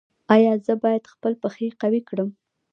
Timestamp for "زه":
0.65-0.73